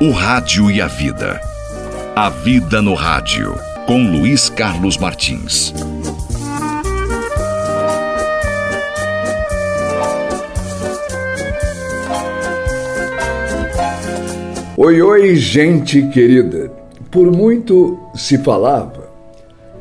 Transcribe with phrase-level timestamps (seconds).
[0.00, 1.40] O Rádio e a Vida.
[2.14, 5.74] A Vida no Rádio, com Luiz Carlos Martins.
[14.76, 16.70] Oi, oi, gente querida.
[17.10, 19.10] Por muito se falava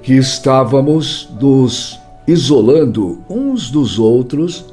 [0.01, 4.65] que estávamos nos isolando uns dos outros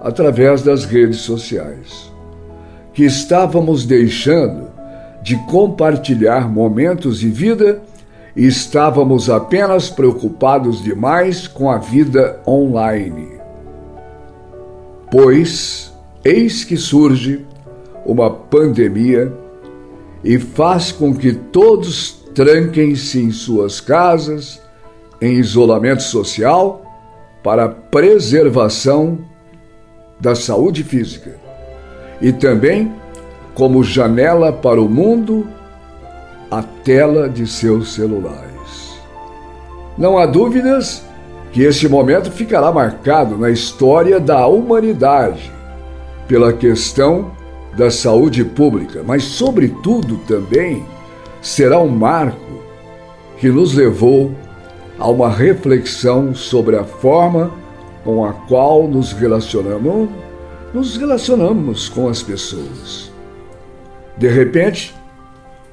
[0.00, 2.12] através das redes sociais,
[2.92, 4.67] que estávamos deixando
[5.28, 7.82] de compartilhar momentos de vida
[8.34, 13.32] e estávamos apenas preocupados demais com a vida online.
[15.10, 15.92] Pois,
[16.24, 17.46] eis que surge
[18.06, 19.30] uma pandemia
[20.24, 24.62] e faz com que todos tranquem-se em suas casas,
[25.20, 26.82] em isolamento social,
[27.44, 29.18] para preservação
[30.18, 31.36] da saúde física
[32.18, 32.94] e também
[33.58, 35.44] como janela para o mundo,
[36.48, 39.00] a tela de seus celulares.
[39.98, 41.02] Não há dúvidas
[41.50, 45.50] que este momento ficará marcado na história da humanidade
[46.28, 47.32] pela questão
[47.76, 50.86] da saúde pública, mas, sobretudo, também
[51.42, 52.62] será um marco
[53.38, 54.36] que nos levou
[55.00, 57.50] a uma reflexão sobre a forma
[58.04, 60.08] com a qual nos relacionamos,
[60.72, 63.17] nos relacionamos com as pessoas.
[64.18, 64.94] De repente,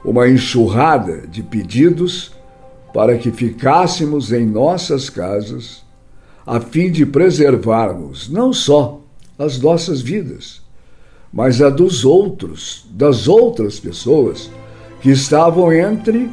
[0.03, 2.31] uma enxurrada de pedidos
[2.93, 5.83] para que ficássemos em nossas casas,
[6.45, 9.01] a fim de preservarmos não só
[9.37, 10.61] as nossas vidas,
[11.33, 14.49] mas a dos outros, das outras pessoas
[15.01, 16.29] que estavam entre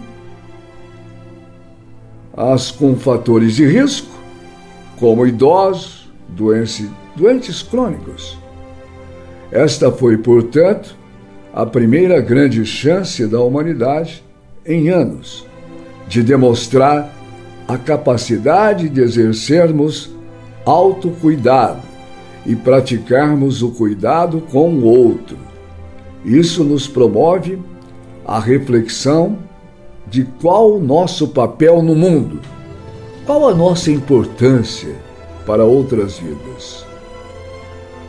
[2.37, 4.13] as com fatores de risco,
[5.01, 8.39] como idosos, doentes, doentes crônicos.
[9.51, 11.02] Esta foi, portanto,
[11.53, 14.25] a primeira grande chance da humanidade
[14.65, 15.47] em anos
[16.09, 17.13] de demonstrar
[17.69, 20.11] a capacidade de exercermos
[20.65, 21.83] autocuidado
[22.47, 25.37] e praticarmos o cuidado com o outro.
[26.25, 27.59] Isso nos promove
[28.25, 29.39] a reflexão
[30.07, 32.41] de qual o nosso papel no mundo,
[33.27, 34.95] qual a nossa importância
[35.47, 36.85] para outras vidas.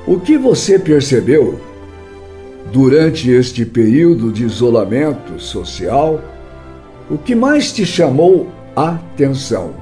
[0.07, 1.59] O que você percebeu
[2.71, 6.21] durante este período de isolamento social,
[7.09, 9.73] o que mais te chamou atenção?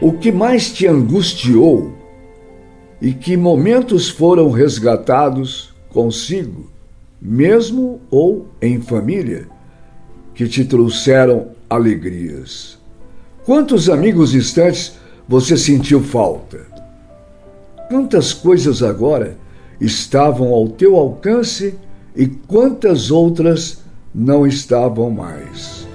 [0.00, 1.92] O que mais te angustiou?
[3.00, 6.70] E que momentos foram resgatados consigo,
[7.20, 9.48] mesmo ou em família,
[10.34, 12.78] que te trouxeram alegrias?
[13.44, 14.92] Quantos amigos distantes
[15.26, 16.60] você sentiu falta?
[17.88, 19.36] Quantas coisas agora
[19.80, 21.74] estavam ao teu alcance
[22.14, 23.82] e quantas outras
[24.14, 25.86] não estavam mais.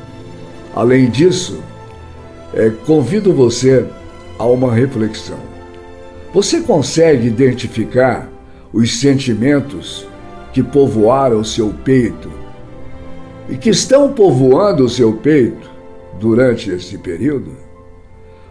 [0.73, 1.61] Além disso,
[2.53, 3.85] é, convido você
[4.39, 5.39] a uma reflexão.
[6.33, 8.29] Você consegue identificar
[8.73, 10.05] os sentimentos
[10.51, 12.29] que povoaram o seu peito
[13.49, 15.69] e que estão povoando o seu peito
[16.19, 17.51] durante esse período?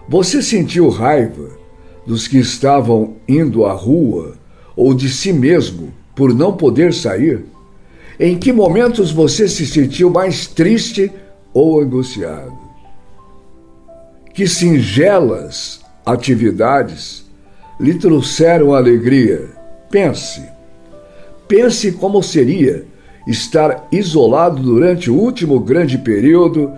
[0.08, 1.48] Você sentiu raiva
[2.06, 4.34] dos que estavam indo à rua
[4.76, 7.44] ou de si mesmo por não poder sair?
[8.18, 11.10] Em que momentos você se sentiu mais triste
[11.52, 12.56] ou angustiado?
[14.32, 17.24] Que singelas atividades
[17.80, 19.48] lhe trouxeram alegria?
[19.90, 20.42] Pense.
[21.48, 22.84] Pense como seria
[23.26, 26.70] estar isolado durante o último grande período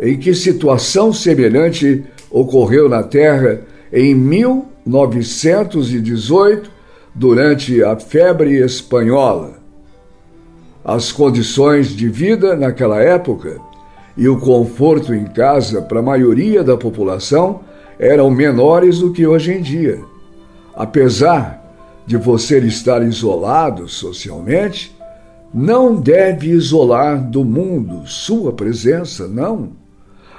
[0.00, 3.60] em que situação semelhante ocorreu na Terra
[3.92, 6.70] em 1918
[7.14, 9.54] durante a febre espanhola.
[10.84, 13.60] As condições de vida naquela época
[14.16, 17.60] e o conforto em casa para a maioria da população
[17.98, 20.00] eram menores do que hoje em dia.
[20.74, 21.62] Apesar
[22.06, 24.96] de você estar isolado socialmente,
[25.54, 29.72] não deve isolar do mundo sua presença, não.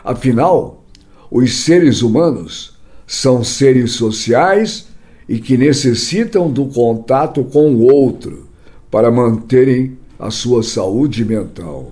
[0.03, 0.83] Afinal,
[1.31, 2.77] os seres humanos
[3.07, 4.87] são seres sociais
[5.27, 8.47] e que necessitam do contato com o outro
[8.91, 11.91] para manterem a sua saúde mental.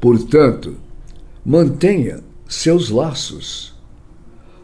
[0.00, 0.74] Portanto,
[1.44, 3.74] mantenha seus laços.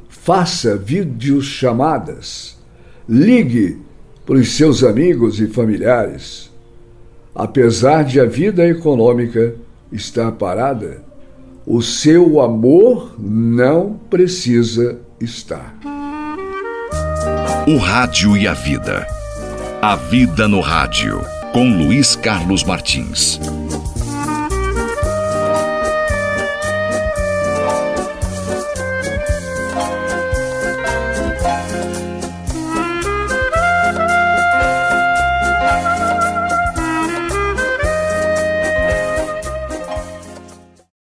[0.08, 2.56] Faça videochamadas.
[3.08, 3.78] Ligue
[4.24, 6.50] para os seus amigos e familiares.
[7.34, 9.54] Apesar de a vida econômica
[9.92, 11.04] estar parada,
[11.66, 15.95] o seu amor não precisa estar.
[17.68, 19.04] O Rádio e a Vida.
[19.82, 21.20] A Vida no Rádio,
[21.52, 23.40] com Luiz Carlos Martins.